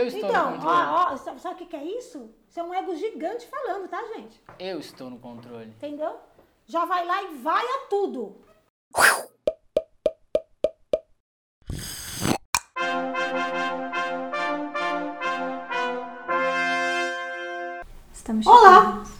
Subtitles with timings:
[0.00, 0.76] Eu estou então, no controle.
[0.78, 2.30] ó, ó, sabe o que, que é isso?
[2.48, 4.42] Isso é um ego gigante falando, tá, gente?
[4.58, 5.66] Eu estou no controle.
[5.66, 6.16] Entendeu?
[6.64, 8.40] Já vai lá e vai a tudo.
[18.10, 18.80] Estamos Olá!
[18.80, 19.10] chegando.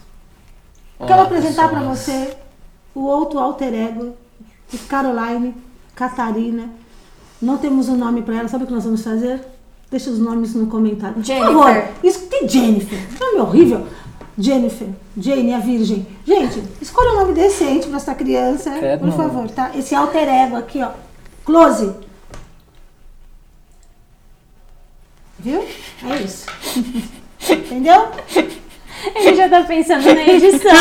[0.97, 2.35] Quero Olá, apresentar para você
[2.95, 4.17] o outro alter ego
[4.67, 5.55] de Caroline,
[5.93, 6.73] Catarina.
[7.39, 9.60] Não temos um nome para ela, sabe o que nós vamos fazer?
[9.91, 11.21] Deixa os nomes no comentário.
[11.21, 11.51] Jennifer.
[11.51, 12.97] Por favor, isso tem Jennifer.
[13.19, 13.85] Nome horrível.
[14.39, 14.87] Jennifer,
[15.17, 16.07] Jane, a Virgem.
[16.25, 19.17] Gente, escolha um nome decente para essa criança, Credo, por não.
[19.17, 19.71] favor, tá?
[19.75, 20.91] Esse alter ego aqui, ó.
[21.43, 21.93] Close.
[25.37, 25.59] Viu?
[26.09, 26.45] É isso.
[27.51, 28.07] Entendeu?
[29.15, 30.71] Ele já tá pensando na edição.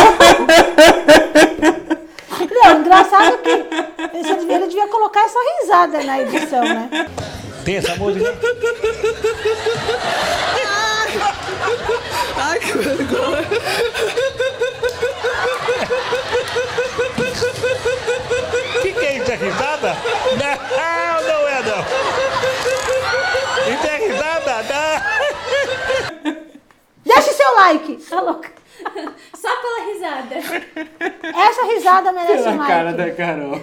[2.52, 7.08] Não, engraçado que ele devia, ele devia colocar essa risada na edição, né?
[7.64, 8.34] Tem essa música?
[12.36, 13.46] Ai, que vergonha.
[18.76, 19.30] O que, que é isso?
[19.30, 19.96] É risada?
[20.38, 20.56] Não,
[21.28, 21.80] não é não.
[23.74, 24.62] Isso é risada?
[26.24, 26.34] Não.
[27.04, 27.96] Deixe seu like.
[28.08, 28.50] Tá louca?
[29.34, 30.36] Só pela risada.
[31.22, 32.96] Essa risada merece Pela um cara like.
[32.98, 33.60] da Carol.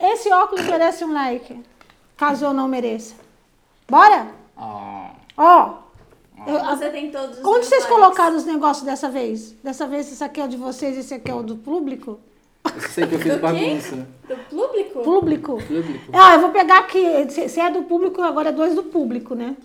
[0.00, 1.60] Esse óculos merece um like.
[2.16, 3.21] Caso eu não mereça.
[3.88, 4.28] Bora?
[4.56, 5.78] Ó.
[6.46, 9.52] a- Você tem todos os onde vocês colocaram os negócios dessa vez?
[9.62, 12.18] Dessa vez esse aqui é o de vocês, esse aqui é o do público?
[12.64, 14.08] eu sei que eu fiz Do bagunça.
[14.28, 15.00] Do público?
[15.02, 15.52] Público.
[15.62, 16.10] Público.
[16.12, 17.30] Ah, eu vou pegar aqui.
[17.30, 19.56] Se se é do público, agora é dois do público, né?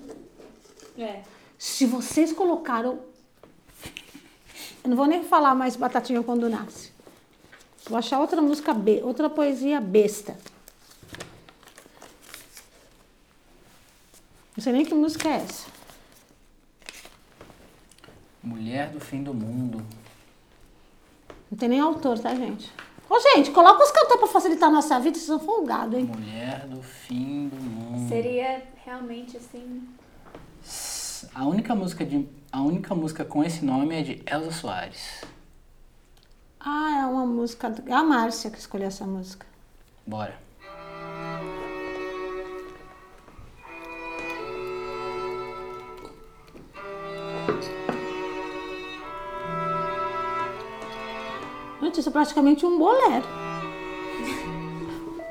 [0.98, 1.22] É.
[1.58, 3.00] Se vocês colocaram.
[4.84, 6.92] Eu não vou nem falar mais Batatinha quando nasce.
[7.90, 9.02] Vou achar outra música, be...
[9.04, 10.36] outra poesia besta.
[14.58, 15.68] Não sei nem que música é essa.
[18.44, 19.86] Mulher do fim do mundo.
[21.52, 22.72] Não tem nem autor, tá, gente?
[23.10, 26.06] Ô, gente, coloca os cantores pra facilitar a nossa vida, vocês são folgados, hein?
[26.06, 28.10] Mulher do fim do mundo.
[28.10, 29.88] Seria realmente assim.
[31.34, 35.22] A única música de a única música com esse nome é de Elza Soares.
[36.60, 37.70] Ah, é uma música.
[37.70, 39.46] do- É a Márcia que escolheu essa música.
[40.06, 40.38] Bora.
[52.08, 53.26] Isso é praticamente um bolero.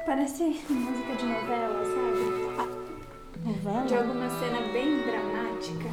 [0.04, 2.70] Parece música de novela, sabe?
[3.38, 3.98] De Novela.
[3.98, 5.88] alguma cena bem dramática.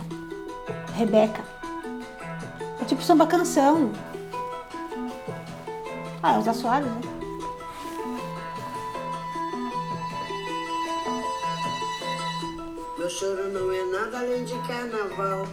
[0.96, 1.44] Rebeca.
[2.82, 3.92] É tipo samba canção.
[6.22, 7.02] Ah, é Elza Soares, né?
[12.98, 15.48] Meu choro não é nada além de carnaval.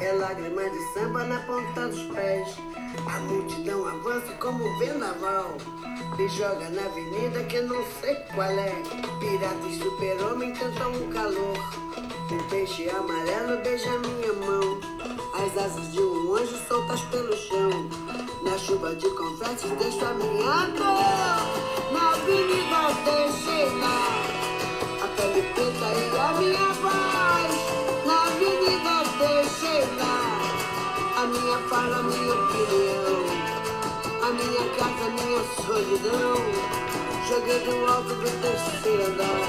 [0.00, 2.67] É lágrima de samba na ponta dos pés.
[3.08, 5.56] A multidão avança como um vendaval.
[6.16, 8.82] Me joga na avenida que não sei qual é.
[9.18, 11.56] Pirata e super-homem tentam um calor.
[12.30, 14.78] Um peixe amarelo beija minha mão.
[15.34, 17.88] As asas de um anjo soltas pelo chão.
[18.42, 21.92] Na chuva de confetes deixo a minha dor.
[21.92, 24.08] Na avenida deixei lá.
[25.02, 26.77] A pele preta e a minha
[31.58, 33.22] minha fala, a minha opinião
[34.22, 36.36] A minha casa, a minha solidão
[37.28, 39.40] Joguei do alto do terceiro andar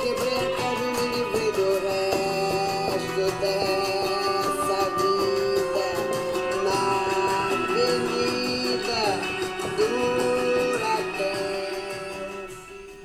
[0.00, 5.88] Quebrei a casa e me livrei do resto dessa vida
[6.64, 6.80] Na
[7.54, 9.00] avenida
[9.76, 9.86] do
[10.74, 11.40] Huracan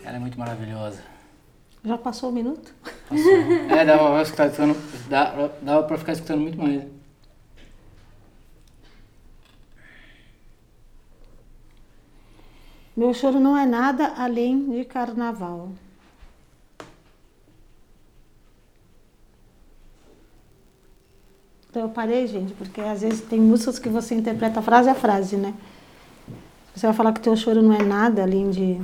[0.05, 0.99] Ela é muito maravilhosa.
[1.83, 2.73] Já passou o minuto?
[3.09, 3.31] Passou.
[3.69, 4.75] é, dava pra ficar escutando,
[5.09, 6.94] dá- dava pra ficar escutando muito mais.
[12.95, 15.71] Meu choro não é nada além de carnaval.
[21.69, 25.35] Então eu parei, gente, porque às vezes tem músicas que você interpreta frase a frase,
[25.35, 25.53] né?
[26.73, 28.81] Você vai falar que teu choro não é nada além de,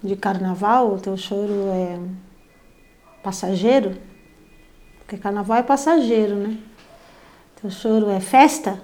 [0.00, 1.98] de carnaval, o teu choro é
[3.20, 3.96] passageiro,
[4.98, 6.56] porque carnaval é passageiro, né?
[7.60, 8.80] Teu choro é festa,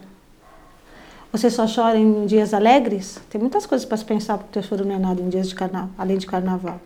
[1.31, 3.21] você só chora em dias alegres?
[3.29, 5.55] Tem muitas coisas para se pensar, porque o choro não é nada em dias de
[5.55, 6.81] carnaval, além de carnaval.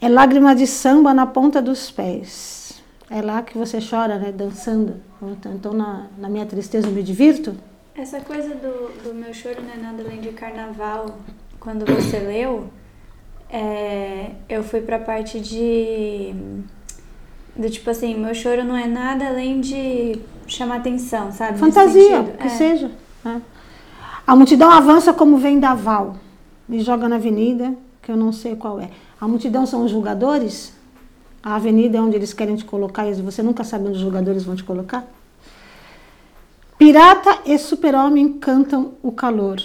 [0.00, 2.80] É lágrima de samba na ponta dos pés.
[3.10, 4.30] É lá que você chora, né?
[4.32, 5.00] Dançando.
[5.20, 7.56] Então, então, na, na minha tristeza, eu me divirto.
[7.94, 11.18] Essa coisa do, do meu choro não é nada além de carnaval,
[11.58, 12.70] quando você leu,
[13.50, 16.32] é, eu fui pra parte de
[17.56, 20.20] Do tipo assim, meu choro não é nada além de
[20.54, 21.58] chamar atenção, sabe?
[21.58, 22.50] Fantasia, que É.
[22.50, 22.90] seja.
[23.24, 23.40] né?
[24.26, 26.16] A multidão avança como vendaval,
[26.68, 28.90] me joga na avenida, que eu não sei qual é.
[29.20, 30.72] A multidão são os julgadores?
[31.42, 34.44] A avenida é onde eles querem te colocar e você nunca sabe onde os julgadores
[34.44, 35.04] vão te colocar?
[36.78, 39.60] Pirata e super-homem cantam o calor.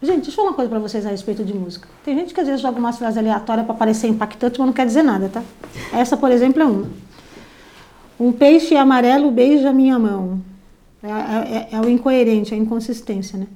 [0.00, 1.88] Gente, deixa eu falar uma coisa pra vocês a respeito de música.
[2.04, 4.86] Tem gente que às vezes joga umas frases aleatórias pra parecer impactante, mas não quer
[4.86, 5.42] dizer nada, tá?
[5.92, 6.86] Essa, por exemplo, é uma.
[8.24, 10.40] Um peixe amarelo beija minha mão.
[11.02, 13.46] É, é- é o incoerente, é a inconsistência, né?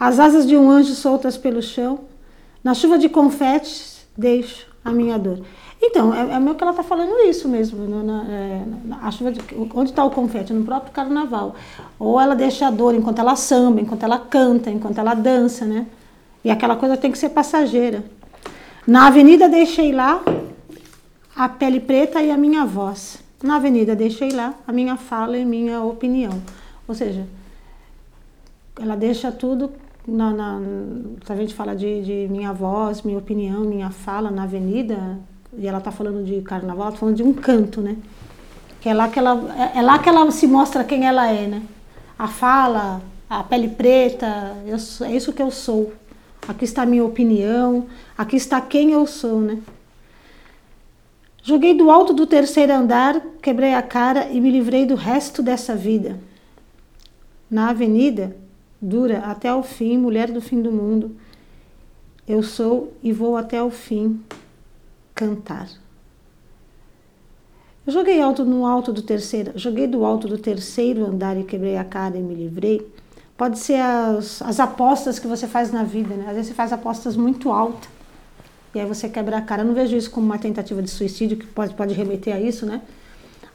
[0.00, 2.00] As asas de um anjo soltas pelo chão.
[2.64, 5.40] Na chuva de confetes, deixo a minha dor.
[5.82, 7.86] Então, é, é meio que ela está falando isso mesmo.
[7.86, 9.40] no- na- é, na- chuva de,
[9.74, 10.52] onde está o confete?
[10.54, 11.54] No próprio carnaval.
[11.98, 15.86] Ou ela deixa a dor enquanto ela samba, enquanto ela canta, enquanto ela dança, né?
[16.42, 18.02] E aquela coisa tem que ser passageira.
[18.86, 20.22] Na avenida deixei lá
[21.36, 23.18] a pele preta e a minha voz.
[23.42, 26.40] Na avenida deixei lá a minha fala e minha opinião.
[26.88, 27.26] Ou seja,
[28.80, 29.70] ela deixa tudo
[30.06, 30.60] na, na-
[31.24, 35.18] se a gente fala de, de minha voz, minha opinião, minha fala na avenida,
[35.56, 37.96] e ela está falando de carnaval, ela tá falando de um canto, né?
[38.80, 41.46] Que é lá que ela, é, é lá que ela se mostra quem ela é,
[41.46, 41.62] né?
[42.18, 44.76] A fala, a pele preta, eu
[45.06, 45.92] é isso que eu sou.
[46.48, 47.86] Aqui está a minha opinião,
[48.16, 49.58] aqui está quem eu sou, né?
[51.48, 55.74] Joguei do alto do terceiro andar, quebrei a cara e me livrei do resto dessa
[55.74, 56.20] vida.
[57.50, 58.36] Na avenida,
[58.78, 61.16] dura até o fim, mulher do fim do mundo.
[62.26, 64.20] Eu sou e vou até o fim
[65.14, 65.70] cantar.
[67.86, 71.78] Eu joguei alto no alto do terceiro, joguei do alto do terceiro andar e quebrei
[71.78, 72.86] a cara e me livrei.
[73.38, 76.26] Pode ser as, as apostas que você faz na vida, né?
[76.28, 77.97] Às vezes você faz apostas muito altas
[78.78, 79.62] e aí você quebra a cara.
[79.62, 82.64] Eu não vejo isso como uma tentativa de suicídio, que pode, pode remeter a isso,
[82.64, 82.80] né?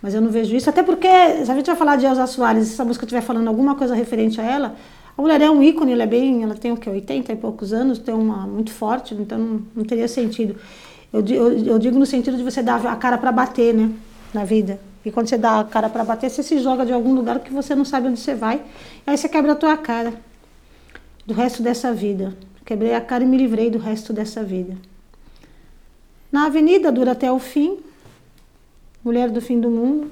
[0.01, 2.67] Mas eu não vejo isso, até porque, se a gente vai falar de Elza Soares,
[2.67, 4.75] se essa música estiver falando alguma coisa referente a ela,
[5.17, 7.71] a mulher é um ícone, ela é bem, ela tem o quê, 80 e poucos
[7.71, 10.57] anos, tem uma muito forte, então não, não teria sentido.
[11.13, 13.91] Eu, eu, eu digo no sentido de você dar a cara para bater, né,
[14.33, 14.77] na vida.
[15.05, 17.53] E quando você dá a cara para bater, você se joga de algum lugar que
[17.53, 18.61] você não sabe onde você vai,
[19.07, 20.13] aí você quebra a tua cara
[21.25, 22.35] do resto dessa vida.
[22.65, 24.75] Quebrei a cara e me livrei do resto dessa vida.
[26.33, 27.77] Na avenida dura até o fim,
[29.05, 30.09] mulher do fim do mundo,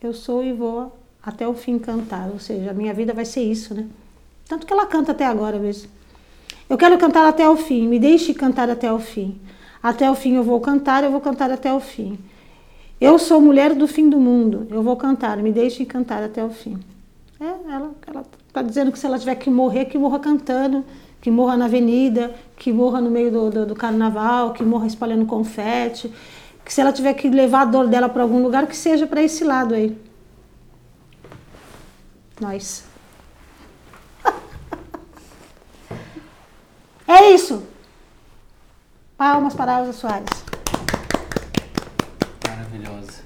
[0.00, 2.30] eu sou e vou até o fim cantar.
[2.32, 3.86] Ou seja, a minha vida vai ser isso, né?
[4.48, 5.90] Tanto que ela canta até agora mesmo.
[6.66, 9.38] Eu quero cantar até o fim, me deixe cantar até o fim.
[9.82, 12.18] Até o fim eu vou cantar, eu vou cantar até o fim.
[12.98, 16.48] Eu sou mulher do fim do mundo, eu vou cantar, me deixe cantar até o
[16.48, 16.80] fim.
[17.38, 20.82] É, ela, ela tá dizendo que se ela tiver que morrer, que morra cantando,
[21.24, 25.24] que morra na avenida, que morra no meio do, do, do carnaval, que morra espalhando
[25.24, 26.12] confete,
[26.62, 29.22] que se ela tiver que levar a dor dela para algum lugar, que seja para
[29.22, 29.98] esse lado aí.
[32.38, 32.84] Nós.
[37.08, 37.62] É isso.
[39.16, 40.44] Palmas para Elza Soares.
[42.46, 43.22] Maravilhosa.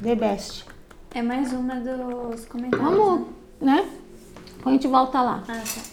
[0.00, 0.64] The best.
[1.12, 2.88] É mais uma dos comentários.
[2.88, 3.26] Vamos,
[3.60, 3.88] né?
[4.64, 5.38] A gente volta lá.
[5.38, 5.44] né?
[5.48, 5.91] Ah, tá.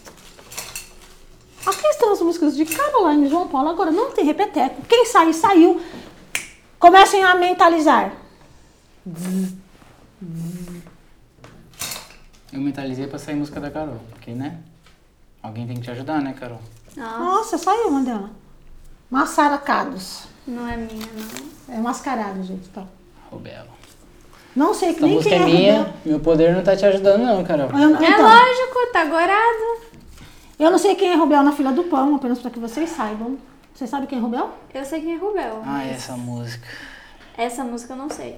[1.66, 3.70] Aqui estão as músicas de Caroline e João Paulo.
[3.70, 4.82] Agora não tem repeteco.
[4.88, 5.82] Quem sair, saiu.
[6.80, 8.14] Comecem a mentalizar.
[12.52, 14.60] Eu mentalizei pra sair música da Carol, porque, né?
[15.42, 16.60] Alguém tem que te ajudar, né, Carol?
[16.96, 18.30] Nossa, Nossa, saiu uma dela.
[19.10, 20.24] Massaracados.
[20.48, 21.06] não é minha,
[21.68, 21.76] não.
[21.76, 22.68] É mascarado, gente.
[22.70, 22.84] Tá.
[23.32, 23.66] Rubel.
[24.56, 27.22] Não sei Essa nem música quem é é minha, meu poder não tá te ajudando
[27.24, 27.70] não, Carol.
[27.70, 29.89] Eu, É então, lógico, tá gorado.
[30.60, 33.38] Eu não sei quem é Rubel na fila do pão, apenas para que vocês saibam.
[33.74, 34.50] Vocês sabem quem é Rubel?
[34.74, 35.62] Eu sei quem é Rubel.
[35.64, 36.68] Ah, mas essa música.
[37.38, 38.36] Essa música eu não sei.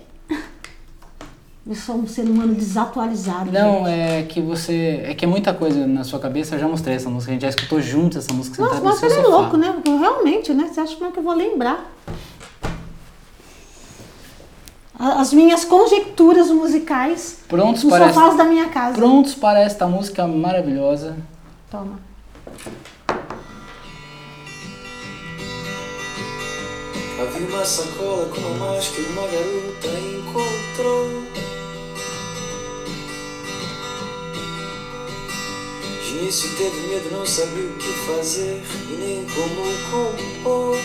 [1.65, 3.51] Eu sou um ser humano desatualizado.
[3.51, 3.89] Não, gente.
[3.89, 5.01] é que você.
[5.05, 7.41] É que é muita coisa na sua cabeça, eu já mostrei essa música, a gente
[7.43, 9.71] já escutou junto essa música Nossa, mas ele é louco, né?
[9.71, 10.69] Porque realmente, né?
[10.71, 11.91] Você acha como é que eu vou lembrar?
[14.97, 18.43] As minhas conjecturas musicais Prontos nos para, sofás esta...
[18.43, 18.95] da minha casa.
[18.95, 21.15] Prontos para esta música maravilhosa.
[21.71, 22.10] Toma.
[27.21, 31.23] Havia uma sacola com uma máscara uma garota encontrou.
[36.03, 39.61] De início teve medo, não sabia o que fazer e nem como
[39.91, 40.77] compor.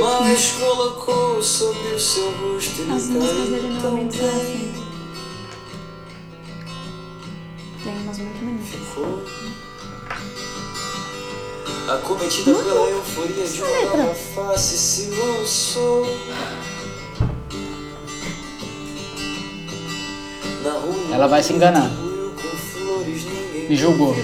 [0.00, 4.72] Mas colocou sobre o seu rosto e As músicas caiu dele tão normalmente são assim.
[7.84, 9.59] Tem umas muito bonitas.
[11.90, 13.96] Acometida pela euforia de uma letra.
[13.96, 16.06] nova face se lançou
[20.64, 21.90] Na rua Ela vai se enganar.
[23.68, 24.14] Me julgou.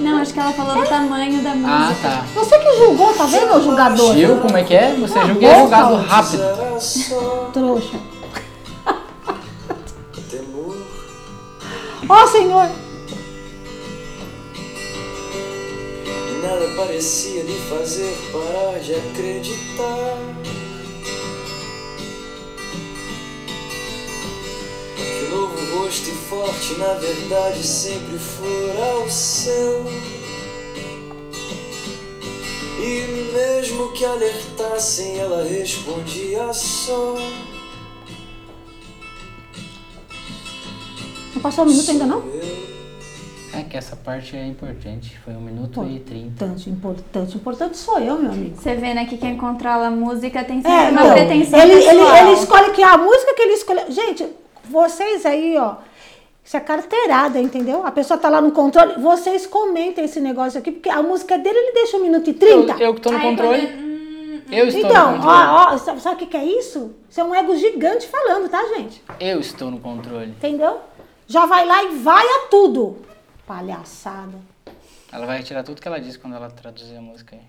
[0.00, 1.68] Não, acho que ela falou do tamanho da música.
[1.72, 2.26] Ah, tá.
[2.34, 4.14] Você que julgou, tá vendo, ô julgador?
[4.14, 4.94] Viu como é que é?
[4.94, 6.42] Você Ah, é boca, julgado rápido.
[7.52, 7.98] Trouxa.
[12.08, 12.68] Ó Senhor,
[16.96, 20.16] parecia lhe fazer parar de acreditar.
[24.96, 29.84] Que o novo rosto e forte na verdade sempre fora o seu.
[32.80, 37.18] E mesmo que alertassem ela respondia só.
[41.34, 42.55] Não passou um minuto ainda não?
[43.76, 45.18] É que essa parte é importante.
[45.22, 46.44] Foi um minuto e trinta.
[46.46, 48.56] Importante, importante, importante sou eu, meu amigo.
[48.56, 51.72] Você vê, né, que quem controla a música tem sempre É, uma então, pretensão ele,
[51.74, 53.80] ele, ele escolhe que a música que ele escolhe.
[53.90, 54.26] Gente,
[54.64, 55.74] vocês aí, ó.
[56.42, 57.84] Isso é carteirada, entendeu?
[57.84, 58.94] A pessoa tá lá no controle.
[59.00, 62.72] Vocês comentem esse negócio aqui, porque a música dele ele deixa um minuto e trinta.
[62.74, 63.66] Eu, eu que tô no Aí, controle.
[63.66, 65.36] quando- hum, Eu estou Então, no controle.
[65.38, 66.92] ó, ó, sabe sabe o que, que é isso?
[67.10, 69.02] Isso é um ego gigante falando, tá, gente?
[69.18, 70.28] Eu estou no controle.
[70.28, 70.78] Entendeu?
[71.26, 73.04] Já vai lá e vai a tudo.
[73.46, 74.38] Palhaçada.
[75.12, 77.42] Ela vai retirar tudo que ela disse quando ela traduzir a música aí.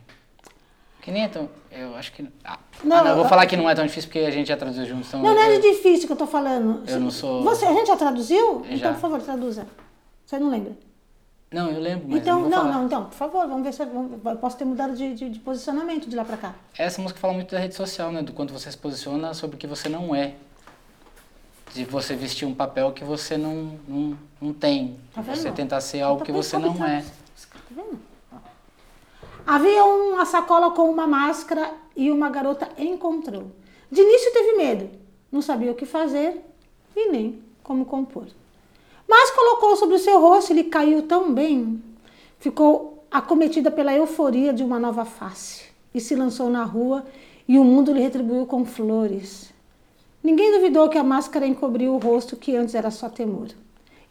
[1.02, 1.50] Que nem é tão.
[1.72, 2.28] Eu acho que.
[2.44, 4.32] Ah, Não, ah, não, eu vou eu- falar que não é tão difícil porque a
[4.32, 5.08] gente já traduziu juntos.
[5.08, 6.84] Então Não, não é difícil que eu tô falando.
[6.88, 8.64] Eu não sou- Você, a gente já traduziu?
[8.70, 8.74] Já.
[8.76, 9.66] Então, por favor, traduza.
[10.26, 10.74] Você não lembra?
[11.50, 14.38] Não, eu lembro, mas então, não, não, não, então, por favor, vamos ver se eu,
[14.42, 16.54] posso ter mudado de, de- de posicionamento de lá pra cá.
[16.78, 18.22] Essa música fala muito da rede social, né?
[18.22, 20.34] Do quanto você se posiciona sobre o que você não é.
[21.78, 24.98] De você vestir um papel que você não, não, não tem.
[25.14, 27.06] Tá você tentar ser algo Tá que você não é.
[27.52, 28.00] Tá vendo?
[29.46, 33.52] Havia uma sacola com uma máscara e uma garota encontrou.
[33.92, 34.90] De início teve medo,
[35.32, 36.42] não sabia o que fazer
[36.96, 38.26] e nem como compor.
[39.08, 41.80] Mas colocou sobre o seu rosto e lhe caiu tão bem,
[42.40, 47.06] ficou acometida pela euforia de uma nova face e se lançou na rua
[47.48, 49.56] e o mundo lhe retribuiu com flores.
[50.28, 53.48] Ninguém duvidou que a máscara encobriu o rosto que antes era só temor.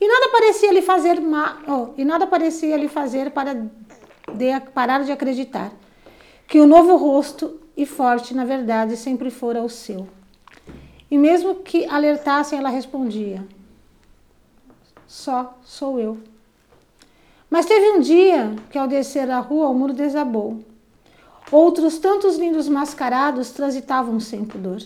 [0.00, 5.04] E nada parecia lhe fazer ma oh, e nada parecia lhe fazer para de parar
[5.04, 5.70] de acreditar
[6.48, 10.08] que o novo rosto e forte, na verdade, sempre fora o seu.
[11.10, 13.46] E mesmo que alertassem, ela respondia:
[15.06, 16.16] Só sou eu.
[17.50, 20.64] Mas teve um dia que, ao descer a rua, o muro desabou.
[21.52, 24.80] Outros tantos lindos mascarados transitavam sem pudor.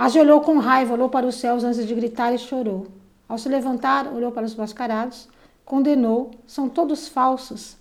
[0.00, 2.86] Ajoelhou com raiva, olhou para os céus antes de gritar e chorou.
[3.28, 5.28] Ao se levantar, olhou para os mascarados,
[5.62, 7.76] condenou: são todos falsos.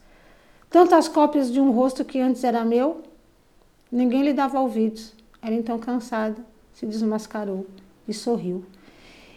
[0.70, 3.04] Tantas cópias de um rosto que antes era meu,
[3.90, 5.14] ninguém lhe dava ouvidos.
[5.42, 7.66] Ela então cansada, se desmascarou
[8.06, 8.66] e sorriu.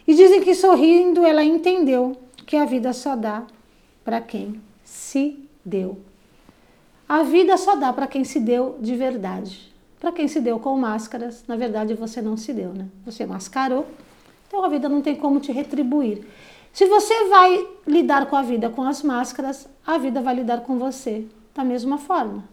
[0.05, 3.43] E dizem que sorrindo ela entendeu que a vida só dá
[4.03, 5.99] para quem se deu.
[7.07, 9.72] A vida só dá para quem se deu de verdade.
[10.03, 12.87] Para quem se deu com máscaras, na verdade você não se deu, né?
[13.05, 13.87] Você mascarou,
[14.45, 16.27] então a vida não tem como te retribuir.
[16.73, 20.77] Se você vai lidar com a vida com as máscaras, a vida vai lidar com
[20.77, 22.43] você da mesma forma.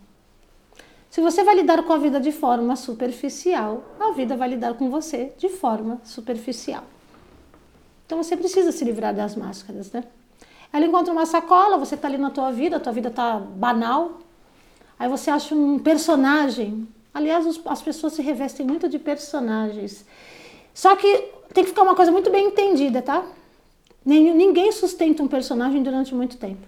[1.11, 4.89] Se você vai lidar com a vida de forma superficial, a vida vai lidar com
[4.89, 6.85] você de forma superficial.
[8.07, 10.05] Então você precisa se livrar das máscaras, né?
[10.73, 14.21] Ela encontra uma sacola, você está ali na tua vida, a tua vida está banal.
[14.97, 16.87] Aí você acha um personagem.
[17.13, 20.05] Aliás, os- as pessoas se revestem muito de personagens.
[20.73, 21.09] Só que
[21.53, 23.25] tem que ficar uma coisa muito bem entendida, tá?
[24.05, 26.67] Ninguém sustenta um personagem durante muito tempo.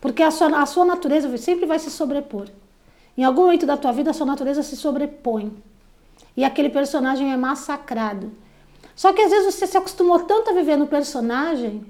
[0.00, 2.48] Porque a sua, a sua natureza sempre vai se sobrepor.
[3.16, 5.52] Em algum momento da tua vida, a sua natureza se sobrepõe.
[6.36, 8.32] E aquele personagem é massacrado.
[8.94, 11.84] Só que às vezes você se acostumou tanto a viver no personagem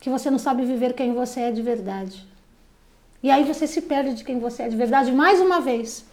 [0.00, 2.26] que você não sabe viver quem você é de verdade.
[3.22, 6.04] E aí você se perde de quem você é de verdade mais uma vez.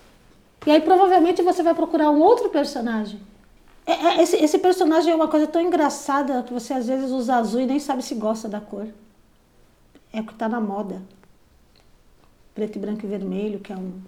[0.66, 3.20] E aí provavelmente você vai procurar um outro personagem.
[3.86, 7.36] É- é- esse, esse personagem é uma coisa tão engraçada que você às vezes usa
[7.36, 8.88] azul e nem sabe se gosta da cor.
[10.14, 11.02] É o que está na moda.
[12.54, 14.00] Preto, e branco e vermelho, que é um-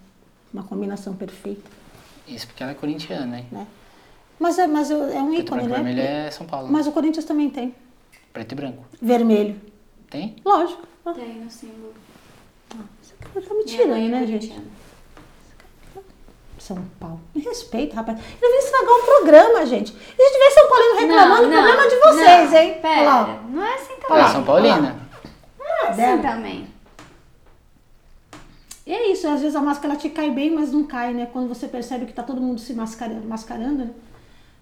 [0.54, 1.70] uma combinação perfeita.
[2.28, 3.48] Isso porque ela é corintiana, hein?
[3.52, 3.66] Né?
[4.40, 5.76] Mas, é, mas é um Preto, ícone, branco e né?
[5.84, 6.68] vermelho é São Paulo.
[6.72, 7.74] Mas o Corinthians também tem.
[8.32, 8.84] Preto e branco.
[9.02, 9.60] Vermelho.
[10.10, 10.36] Tem?
[10.46, 10.86] Lógico.
[11.16, 11.94] Tem no símbolo.
[13.02, 14.54] Você tá me tirando, é né, gente?
[16.63, 17.20] São Paulo.
[17.36, 18.17] Me respeita, rapaz.
[18.17, 19.91] Eu devia estragar um programa, gente.
[19.91, 22.77] E se tiver São Paulino reclamando, o problema é de vocês, não, hein?
[22.82, 24.24] Pera, Olha lá, não é assim também.
[24.24, 24.96] é São Paulina.
[25.60, 26.22] Não é assim Dela.
[26.22, 26.67] também.
[28.86, 31.27] E é isso, às vezes a máscara ela te cai bem, mas não cai, né?
[31.32, 33.91] Quando você percebe que tá todo mundo se mascarando, mascarando né?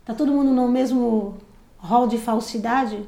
[0.04, 1.38] Tá todo mundo no mesmo
[1.78, 3.08] hall de falsidade.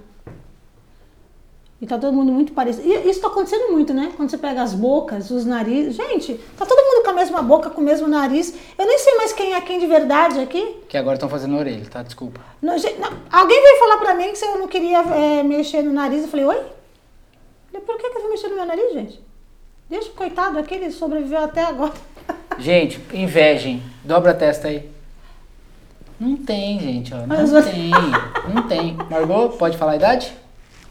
[1.84, 2.88] E tá todo mundo muito parecido.
[2.88, 4.14] E isso tá acontecendo muito, né?
[4.16, 5.98] Quando você pega as bocas, os narizes.
[5.98, 8.54] Gente, tá todo mundo com a mesma boca, com o mesmo nariz.
[8.78, 10.78] Eu nem sei mais quem é quem de verdade aqui.
[10.88, 12.02] Que agora estão fazendo orelha, tá?
[12.02, 12.40] Desculpa.
[12.62, 13.10] Não, gente, não.
[13.30, 16.22] Alguém veio falar pra mim que se eu não queria é, mexer no nariz.
[16.22, 16.56] Eu falei, oi?
[16.56, 16.62] Eu
[17.82, 19.22] falei, por que, que eu vou mexer no meu nariz, gente?
[19.90, 21.92] Deixa o coitado aqui, ele sobreviveu até agora.
[22.58, 23.84] Gente, invejem.
[24.06, 24.90] Dobra a testa aí.
[26.18, 27.18] Não tem, gente, ó.
[27.18, 27.92] Não Mas você- tem.
[28.54, 28.96] Não tem.
[29.10, 30.34] Margot, pode falar a idade?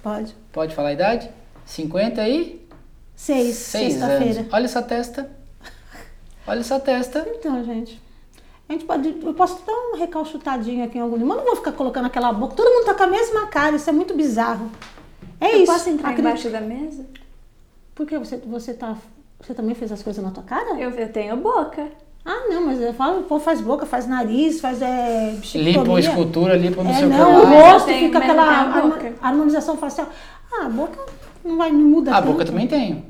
[0.02, 0.34] Pode.
[0.52, 1.30] Pode falar a idade?
[1.64, 2.66] 50 aí?
[3.14, 4.40] Seis, Seis sexta-feira.
[4.40, 4.52] anos.
[4.52, 5.30] Olha essa testa.
[6.46, 7.26] Olha essa testa.
[7.36, 8.00] Então, gente.
[8.68, 11.16] A gente pode, eu posso dar um recalchutadinho aqui em algum.
[11.18, 12.54] Mas não vou ficar colocando aquela boca.
[12.56, 14.70] Todo mundo tá com a mesma cara, isso é muito bizarro.
[15.40, 15.72] É Eu isso.
[15.72, 17.06] posso entrar Acredito- embaixo da mesa?
[17.94, 18.96] Por que você, você tá.
[19.40, 20.78] Você também fez as coisas na tua cara?
[20.80, 21.88] Eu, eu tenho boca.
[22.24, 25.98] Ah, não, mas eu falo, o povo faz boca, faz nariz, faz é, Lipo bichectomia.
[26.00, 27.72] escultura, lipo não É, sei o que não, o lá.
[27.72, 28.42] rosto Tem, fica aquela
[29.20, 30.06] a harmonização facial.
[30.52, 30.98] Ah, a boca
[31.44, 32.32] não vai, não muda A tanto.
[32.32, 33.04] boca também tem.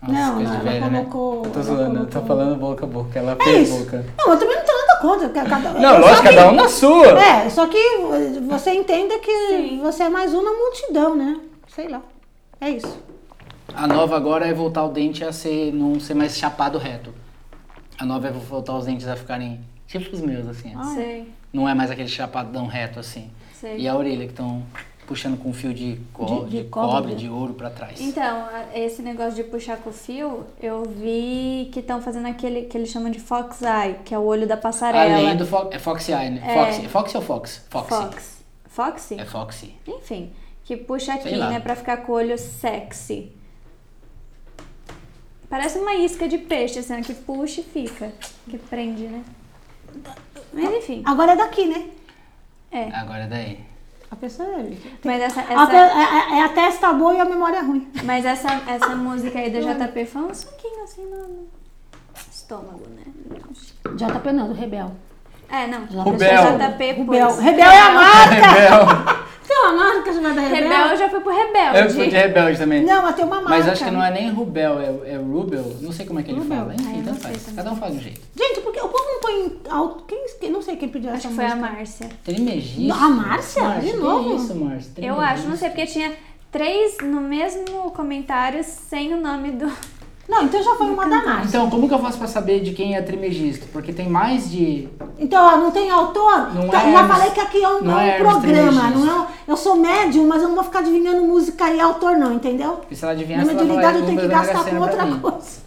[0.00, 1.06] Nossa, Não, não, ela velha, né?
[1.10, 3.18] colocou- Eu tô ela zoando, eu tô colocou- falando boca a boca.
[3.18, 4.04] Ela É fez boca.
[4.18, 5.28] Não, eu também não tenho nada contra.
[5.30, 7.06] que Cada, Não, lógico, só cada que- um na sua.
[7.20, 7.78] É, só que
[8.48, 11.40] você entenda que você é mais um na multidão, né?
[11.74, 12.02] Sei lá.
[12.60, 12.96] É isso.
[13.74, 17.10] A nova agora é voltar o dente a ser, não ser mais chapado reto.
[17.98, 20.72] A nova é voltar os dentes a ficarem tipo os meus, assim.
[20.76, 20.82] ó.
[20.94, 23.30] Sei, Não é mais aquele chapadão reto, assim.
[23.60, 23.78] sei.
[23.78, 24.62] E a orelha que estão
[25.06, 26.90] puxando com fio de, co De- de, de cobre.
[26.90, 28.00] cobre, de ouro pra trás.
[28.00, 32.76] Então, esse negócio de puxar com o fio, eu vi que estão fazendo aquele que
[32.76, 35.14] eles chamam de fox eye, que é o olho da passarela.
[35.18, 36.42] Além do fo é Foxy Eye, né?
[36.44, 36.54] É.
[36.64, 36.84] Foxy.
[36.86, 37.66] É Foxy ou Fox?
[37.68, 37.88] Foxy.
[37.90, 38.44] Fox.
[38.66, 39.20] Foxy?
[39.20, 39.74] É Foxy.
[39.86, 40.32] Enfim,
[40.64, 43.30] que puxa aqui, né, pra ficar com o olho sexy.
[45.48, 48.12] Parece uma isca de peixe, assim, que puxa e fica.
[48.48, 49.22] Que prende, né?
[50.52, 51.86] Mas enfim, Agora é daqui, né?
[52.72, 52.88] é.
[52.94, 53.60] Agora é daí.
[54.10, 54.72] A pessoa é.
[55.04, 57.90] Mas essa, A, essa, pe- é, é a testa boa e a memória ruim.
[58.04, 61.48] mas essa, essa música aí do JP foi um suquinho assim no,
[62.32, 63.02] estômago, né?
[63.96, 64.92] JP não, do Rebel.
[65.48, 65.84] É, não.
[66.02, 66.58] Rubel.
[66.58, 67.26] JP Rebel.
[67.28, 67.38] pôs.
[67.38, 68.34] Rebel é a marca!
[68.34, 69.23] Rebel.
[69.64, 70.62] Uma marca chamada Rebel?
[70.62, 71.78] Rebel eu já fui pro Rebelde.
[71.78, 72.84] Eu fui de rebelde também.
[72.84, 73.48] Não, mas tem uma marca.
[73.50, 75.76] Mas acho que não é nem Rubel, é, é Rubel.
[75.80, 76.58] Não sei como é que ele Rubel.
[76.58, 76.72] fala.
[76.72, 77.42] Ah, Enfim, tanto faz.
[77.42, 77.56] também.
[77.56, 78.20] Cada um faz de um jeito.
[78.36, 80.04] Gente, porque o povo não põe alto.
[80.04, 81.72] Quem, não sei quem pediu Acho essa que foi a música.
[81.72, 82.08] Márcia.
[82.24, 82.92] Trimegisto.
[82.92, 83.68] A Márcia?
[83.80, 84.36] De que novo?
[84.36, 84.92] isso, Márcia?
[85.04, 86.12] Eu acho, não sei, porque tinha
[86.52, 89.70] três no mesmo comentário sem o nome do.
[90.28, 91.48] Não, então já foi uma da Márcia.
[91.48, 93.66] Então, como que eu faço pra saber de quem é trimegisto?
[93.72, 94.88] Porque tem mais de...
[95.18, 96.54] Então, ó, não tem autor?
[96.54, 98.90] Não Tá, é já falei que aqui é um, não é um é programa.
[98.90, 102.32] Não é, eu sou médium, mas eu não vou ficar adivinhando música e autor, não,
[102.32, 102.72] entendeu?
[102.72, 105.64] Porque se ela adivinhar, Minha mediunidade eu tenho que gastar com outra coisa.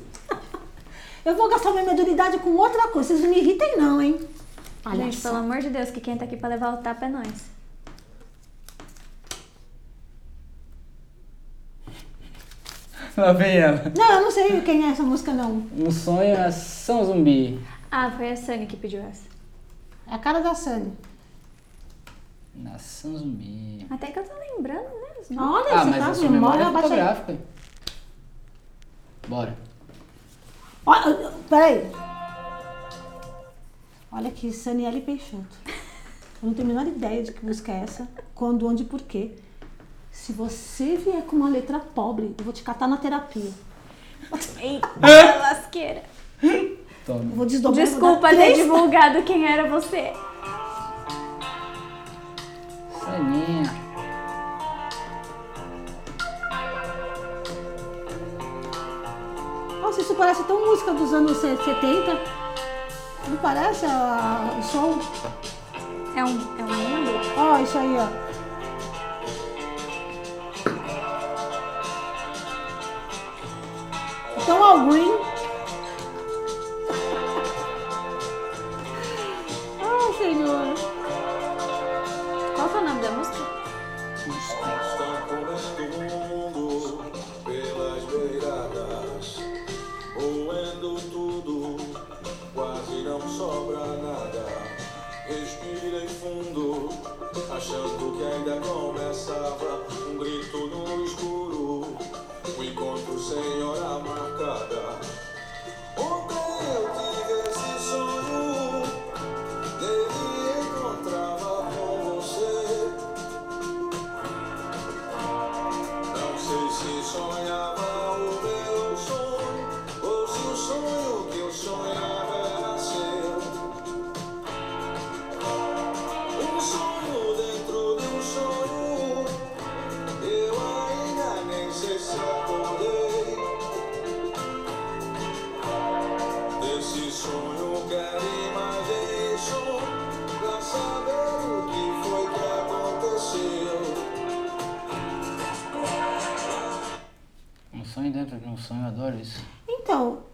[1.24, 3.10] Eu vou gastar minha mediunidade com outra coisa.
[3.10, 4.18] Vocês não me irritem, não, hein?
[4.86, 5.30] Olha Gente, só.
[5.30, 7.57] pelo amor de Deus, que quem tá aqui pra levar o tapa é nós.
[13.22, 13.92] Lá vem ela.
[13.98, 15.68] Não, eu não sei quem é essa música, não.
[15.76, 17.60] Um sonho é São Zumbi.
[17.92, 19.24] Ah, foi a Sunny que pediu essa.
[20.08, 20.94] É a cara da Sunny.
[22.56, 23.88] Nação Zumbi.
[23.90, 25.38] Até que eu tô lembrando, né?
[25.40, 26.82] Olha, Ah, você tá com sua memória é bate aí.
[26.84, 27.38] fotográfica.
[29.28, 29.58] Bora.
[30.86, 31.92] Olha, peraí.
[34.12, 35.58] Olha aqui, Saniele Peixoto.
[35.66, 39.02] Eu não tenho a menor ideia de que música é essa, quando, onde e por
[39.02, 39.36] quê.
[40.22, 43.52] Se você vier com uma letra pobre, eu vou te catar na terapia.
[44.60, 44.90] Eita,
[45.40, 46.04] lasqueira.
[47.06, 47.20] Toma.
[47.24, 47.86] Eu vou desdobrar.
[47.86, 50.12] Desculpa ter divulgado quem era você.
[53.00, 53.64] Saninha.
[59.82, 62.20] Nossa, isso parece tão música dos anos 70.
[63.30, 65.00] Não parece a- o som?
[66.16, 67.12] É um, é um mundo?
[67.38, 68.27] Ó, isso aí, ó.
[74.78, 75.07] Então,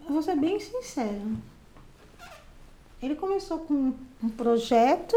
[0.06, 1.20] eu vou ser bem sincera.
[3.02, 5.14] Ele começou com um projeto,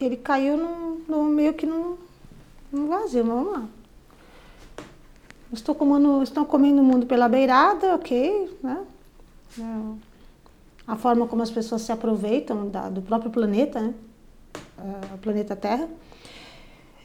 [0.00, 1.96] ele caiu num, num- meio que num,
[2.72, 3.64] num vazio, mas vamos lá.
[5.52, 8.84] Estou comendo, estão comendo o mundo pela beirada, ok, né?
[9.58, 9.62] É,
[10.86, 13.94] A forma como as pessoas se aproveitam da- do próprio planeta, né?
[14.78, 15.88] É, o planeta Terra.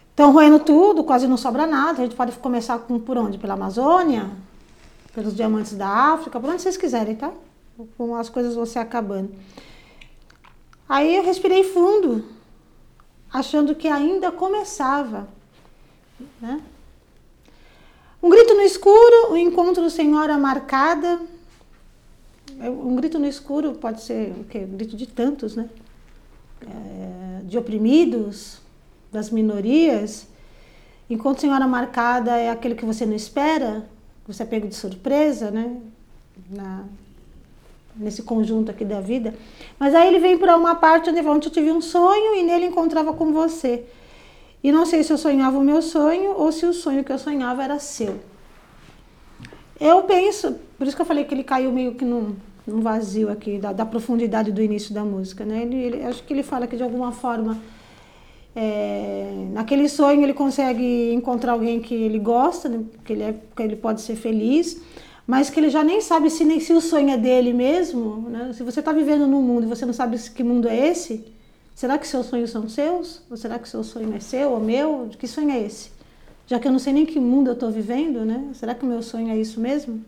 [0.10, 2.02] Estão roendo tudo, quase não sobra nada.
[2.02, 3.38] A gente pode começar com, por onde?
[3.38, 4.30] Pela Amazônia,
[5.14, 7.32] pelos diamantes da África, por onde vocês quiserem, tá?
[7.98, 9.32] Como as coisas vão se acabando.
[10.88, 12.26] Aí eu respirei fundo,
[13.32, 15.28] achando que ainda começava.
[16.42, 16.62] Né?
[18.22, 21.22] Um grito no escuro, o encontro sem hora marcada.
[22.60, 24.60] Um grito no escuro pode ser o quê?
[24.60, 25.70] Um grito de tantos, né?
[26.62, 28.60] É, de oprimidos,
[29.12, 30.28] das minorias.
[31.10, 33.88] Enquanto Senhora Marcada é aquele que você não espera,
[34.30, 35.78] você é pego de surpresa, né?
[36.50, 36.84] Na,
[37.96, 39.34] nesse conjunto aqui da vida.
[39.80, 43.12] Mas aí ele vem para uma parte onde, eu tive um sonho e nele encontrava
[43.14, 43.84] com você.
[44.64, 47.18] E não sei se eu sonhava o meu sonho ou se o sonho que eu
[47.18, 48.20] sonhava era seu.
[49.80, 52.36] Eu penso, por isso que eu falei que ele caiu meio que num,
[52.68, 55.64] num vazio aqui, da, da profundidade do início da música, né?
[55.64, 57.58] Ele, ele- acho que ele fala que de alguma forma
[58.62, 63.64] é, naquele sonho ele consegue encontrar alguém que ele gosta, né, que, ele é, que
[63.64, 64.82] ele pode ser feliz,
[65.26, 68.30] mas que ele já nem sabe se, nem se o sonho é dele mesmo.
[68.30, 68.52] Né?
[68.52, 71.26] Se você está vivendo num mundo e você não sabe que mundo é esse,
[71.74, 73.22] será que seus sonhos são seus?
[73.32, 75.10] Ou será que seu sonho é seu ou meu?
[75.18, 75.92] Que sonho é esse?
[76.46, 78.50] Já que eu não sei nem que mundo eu estou vivendo, né?
[78.56, 80.04] será que o meu sonho é isso mesmo?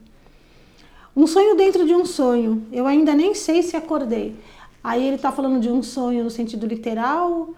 [1.16, 2.64] Um sonho dentro de um sonho.
[2.70, 4.36] Eu ainda nem sei se acordei.
[4.84, 7.54] Aí ele está falando de um sonho no sentido literal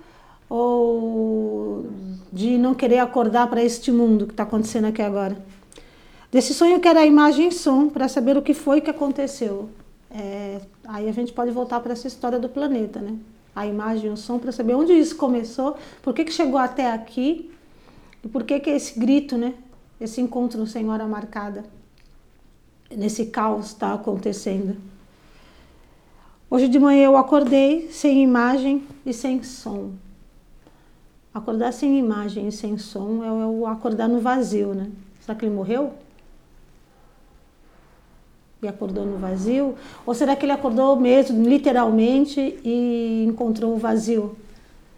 [0.55, 1.87] ou
[2.31, 5.35] de não querer acordar para este mundo que está acontecendo aqui agora.
[6.31, 9.71] Desse sonho que era imagem e som para saber o que foi que aconteceu.
[10.11, 13.15] É, aí a gente pode voltar para essa história do planeta, né?
[13.55, 16.91] A imagem e o som para saber onde isso começou, por que, que chegou até
[16.91, 17.49] aqui
[18.23, 19.55] e por que, que esse grito, né?
[19.99, 21.65] Esse encontro sem hora marcada
[22.95, 24.77] nesse caos está acontecendo.
[26.47, 29.93] Hoje de manhã eu acordei sem imagem e sem som.
[31.33, 34.91] Acordar sem imagem e sem som é o acordar no vazio, né?
[35.19, 35.93] Será que ele morreu?
[38.61, 39.75] E acordou no vazio?
[40.05, 44.37] Ou será que ele acordou mesmo, literalmente, e encontrou o vazio?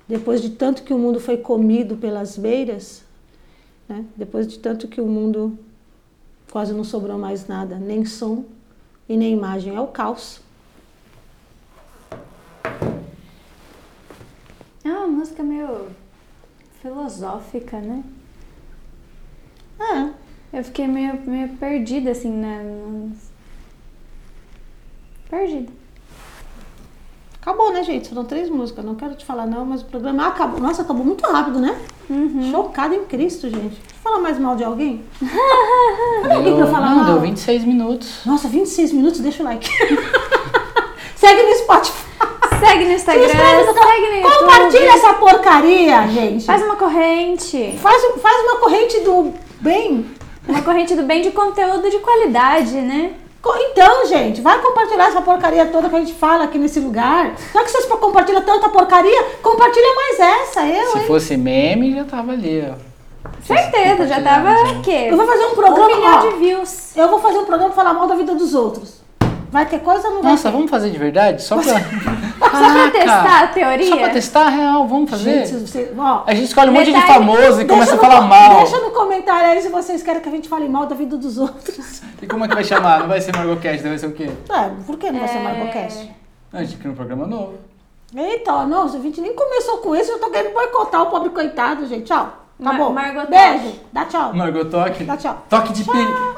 [0.07, 3.03] Depois de tanto que o mundo foi comido pelas beiras,
[3.87, 4.05] né?
[4.15, 5.57] depois de tanto que o mundo
[6.51, 8.43] quase não sobrou mais nada, nem som
[9.07, 10.41] e nem imagem, é o caos.
[14.83, 15.87] É uma música meio
[16.89, 18.03] filosófica, né?
[19.79, 22.63] É, Eu fiquei meio, meio perdida, assim, né?
[25.27, 25.71] Perdida.
[27.41, 28.07] acabou, né, gente?
[28.09, 30.59] Foram três músicas, não quero te falar não, mas o programa acabou.
[30.59, 31.75] Nossa, acabou muito rápido, né?
[32.51, 33.79] Chocada em Cristo, gente.
[33.79, 35.03] Deixa eu falar mais mal de alguém?
[36.31, 37.05] alguém pra falar não, mal?
[37.13, 38.21] deu 26 minutos.
[38.23, 39.67] Nossa, 26 minutos, deixa o like.
[41.17, 42.04] Segue no Spotify.
[42.67, 43.89] Segue no Instagram, inscreve no canal.
[43.89, 44.39] segue no YouTube.
[44.39, 46.45] Compartilha essa porcaria, gente.
[46.45, 47.79] Faz uma corrente.
[47.81, 50.05] Faz, faz uma corrente do bem.
[50.47, 53.13] Uma corrente do bem de conteúdo de qualidade, né?
[53.57, 57.35] Então, gente, vai compartilhar essa porcaria toda que a gente fala aqui nesse lugar.
[57.53, 61.05] Já que vocês compartilham tanta porcaria, compartilha mais essa, eu, Se hein?
[61.05, 62.95] fosse meme, já tava ali, ó.
[63.45, 65.09] Certeza, já tava o quê?
[65.11, 66.95] Eu vou fazer um Um programa, milhão ó, de views.
[66.97, 69.04] eu vou fazer um programa pra falar mal da vida dos outros.
[69.55, 70.51] Vai ter coisa ou não vai Nossa, ter?
[70.53, 71.41] vamos fazer de verdade?
[71.41, 71.63] Só pra.
[72.55, 73.87] Só pra testar a teoria?
[73.89, 75.45] Só pra testar real, vamos fazer?
[75.45, 78.21] Gente, você, ó, A gente escolhe um monte de famoso e começa a no falar
[78.21, 78.57] co- mal.
[78.57, 81.37] Deixa no comentário aí se vocês querem que a gente fale mal da vida dos
[81.37, 82.01] outros.
[82.21, 82.99] E como é que vai chamar?
[83.01, 84.29] Não vai ser Margocast, vai ser o quê?
[84.49, 85.43] É, por que não vai ser É.
[85.43, 86.11] Margocast?
[86.51, 87.53] A gente cria um programa novo.
[88.15, 91.29] Eita, ó, não, a gente nem começou com isso, eu tô querendo boicotar o pobre
[91.29, 92.03] coitado, gente.
[92.05, 92.25] Tchau.
[92.25, 92.89] Tá Mar- bom.
[92.91, 93.75] Margot Beijo.
[93.93, 94.33] Dá tchau.
[94.33, 95.03] Margot Toque.
[95.03, 95.43] Dá tchau.
[95.49, 96.35] Toque de pelica.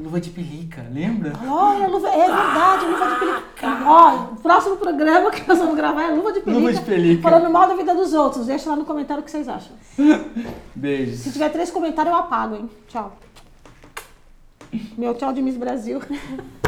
[0.00, 1.34] Luva de pelica, lembra?
[1.46, 3.84] Olha, luva, é verdade, luva de pelica.
[3.86, 6.58] Ó, o próximo programa que nós vamos gravar é luva de pelica.
[6.58, 7.22] Luva de pelica.
[7.22, 8.46] Falando mal da vida dos outros.
[8.46, 9.76] Deixa lá no comentário o que vocês acham.
[10.74, 11.20] Beijos.
[11.20, 12.70] Se tiver três comentários, eu apago, hein?
[12.88, 13.14] Tchau.
[14.96, 16.00] Meu tchau de Miss Brasil.